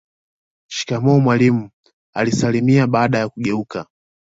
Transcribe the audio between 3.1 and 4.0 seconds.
ya kugeuka